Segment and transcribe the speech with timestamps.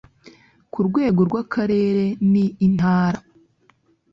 [0.71, 2.33] ku rwego rw akarere n
[2.67, 3.19] intara